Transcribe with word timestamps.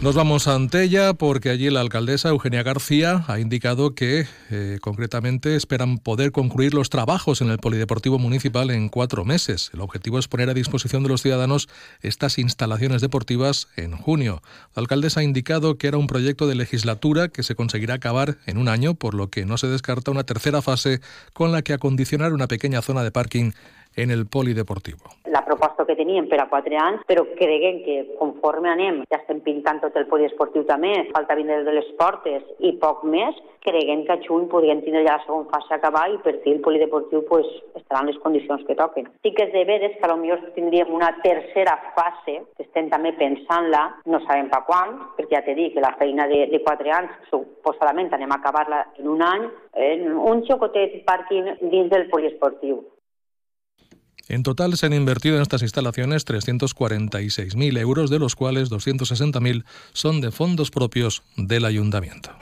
Nos 0.00 0.14
vamos 0.14 0.46
a 0.46 0.54
Antella 0.54 1.12
porque 1.12 1.50
allí 1.50 1.68
la 1.70 1.80
alcaldesa 1.80 2.28
Eugenia 2.28 2.62
García 2.62 3.24
ha 3.26 3.40
indicado 3.40 3.96
que 3.96 4.28
eh, 4.48 4.78
concretamente 4.80 5.56
esperan 5.56 5.98
poder 5.98 6.30
concluir 6.30 6.72
los 6.72 6.88
trabajos 6.88 7.40
en 7.40 7.50
el 7.50 7.58
Polideportivo 7.58 8.16
Municipal 8.16 8.70
en 8.70 8.90
cuatro 8.90 9.24
meses. 9.24 9.72
El 9.74 9.80
objetivo 9.80 10.20
es 10.20 10.28
poner 10.28 10.50
a 10.50 10.54
disposición 10.54 11.02
de 11.02 11.08
los 11.08 11.22
ciudadanos 11.22 11.68
estas 12.00 12.38
instalaciones 12.38 13.02
deportivas 13.02 13.66
en 13.74 13.96
junio. 13.96 14.40
La 14.76 14.82
alcaldesa 14.82 15.18
ha 15.18 15.24
indicado 15.24 15.78
que 15.78 15.88
era 15.88 15.98
un 15.98 16.06
proyecto 16.06 16.46
de 16.46 16.54
legislatura 16.54 17.26
que 17.26 17.42
se 17.42 17.56
conseguirá 17.56 17.94
acabar 17.94 18.38
en 18.46 18.56
un 18.56 18.68
año, 18.68 18.94
por 18.94 19.14
lo 19.14 19.30
que 19.30 19.46
no 19.46 19.58
se 19.58 19.66
descarta 19.66 20.12
una 20.12 20.22
tercera 20.22 20.62
fase 20.62 21.00
con 21.32 21.50
la 21.50 21.62
que 21.62 21.72
acondicionar 21.72 22.32
una 22.34 22.46
pequeña 22.46 22.82
zona 22.82 23.02
de 23.02 23.10
parking 23.10 23.50
en 23.96 24.12
el 24.12 24.26
polideportivo. 24.26 25.17
La 25.38 25.44
proposta 25.46 25.84
que 25.86 25.94
teníem 25.94 26.26
per 26.26 26.40
a 26.42 26.48
quatre 26.50 26.74
anys, 26.82 27.04
però 27.06 27.22
creguem 27.38 27.76
que 27.84 27.96
conforme 28.18 28.72
anem, 28.72 29.04
ja 29.06 29.20
estem 29.20 29.38
pintant 29.44 29.78
tot 29.84 29.94
el 30.00 30.08
poliesportiu 30.10 30.64
també, 30.66 30.90
falta 31.14 31.36
vindre 31.38 31.60
de 31.62 31.74
les 31.76 31.86
portes 32.00 32.42
i 32.58 32.72
poc 32.82 33.04
més, 33.06 33.38
creguem 33.62 34.02
que 34.08 34.16
a 34.16 34.18
juny 34.24 34.48
podríem 34.50 34.82
tindre 34.82 35.04
ja 35.06 35.14
la 35.20 35.22
segona 35.22 35.46
fase 35.52 35.76
acabar 35.76 36.08
i 36.10 36.18
per 36.24 36.34
fi 36.42 36.56
el 36.56 36.60
polideportiu 36.66 37.22
pues, 37.30 37.46
estarà 37.78 38.02
en 38.02 38.10
les 38.10 38.18
condicions 38.24 38.66
que 38.66 38.78
toquen. 38.82 39.06
Sí 39.22 39.30
que 39.36 39.46
és 39.46 39.54
de 39.54 39.62
veres 39.70 39.94
que 39.94 40.10
potser 40.10 40.52
tindríem 40.58 40.90
una 40.98 41.12
tercera 41.22 41.78
fase, 41.94 42.40
que 42.58 42.66
estem 42.66 42.90
també 42.90 43.14
pensant-la, 43.22 43.84
no 44.10 44.24
sabem 44.26 44.50
per 44.50 44.64
quan, 44.66 44.98
perquè 45.20 45.38
ja 45.38 45.46
t'he 45.46 45.54
dit 45.62 45.78
que 45.78 45.86
la 45.86 45.94
feina 46.02 46.26
de, 46.26 46.48
de 46.50 46.64
quatre 46.66 46.98
anys 46.98 47.14
suposadament 47.30 48.10
anem 48.10 48.34
a 48.34 48.42
acabar-la 48.42 48.84
en 48.98 49.14
un 49.14 49.22
any, 49.22 49.48
en 49.86 50.08
un 50.18 50.46
xocotet 50.50 51.04
parking 51.06 51.54
dins 51.62 51.94
del 51.94 52.10
poliesportiu. 52.10 52.82
En 54.28 54.42
total 54.42 54.76
se 54.76 54.86
han 54.86 54.92
invertido 54.92 55.36
en 55.36 55.42
estas 55.42 55.62
instalaciones 55.62 56.26
346.000 56.26 57.78
euros, 57.78 58.10
de 58.10 58.18
los 58.18 58.36
cuales 58.36 58.70
260.000 58.70 59.64
son 59.92 60.20
de 60.20 60.30
fondos 60.30 60.70
propios 60.70 61.22
del 61.36 61.64
ayuntamiento. 61.64 62.37